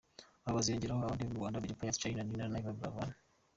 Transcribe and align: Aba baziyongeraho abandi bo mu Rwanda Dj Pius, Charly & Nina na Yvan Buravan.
Aba 0.45 0.55
baziyongeraho 0.57 0.99
abandi 1.01 1.21
bo 1.23 1.31
mu 1.33 1.39
Rwanda 1.39 1.61
Dj 1.63 1.73
Pius, 1.79 1.99
Charly 1.99 2.23
& 2.25 2.25
Nina 2.25 2.45
na 2.51 2.59
Yvan 2.59 2.77
Buravan. 2.79 3.11